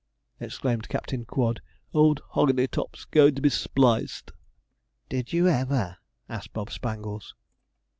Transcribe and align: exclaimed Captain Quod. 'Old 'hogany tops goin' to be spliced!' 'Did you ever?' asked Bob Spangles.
exclaimed 0.39 0.89
Captain 0.89 1.25
Quod. 1.25 1.61
'Old 1.93 2.21
'hogany 2.33 2.65
tops 2.65 3.05
goin' 3.05 3.35
to 3.35 3.39
be 3.43 3.49
spliced!' 3.51 4.31
'Did 5.09 5.31
you 5.31 5.47
ever?' 5.47 5.97
asked 6.27 6.53
Bob 6.53 6.71
Spangles. 6.71 7.35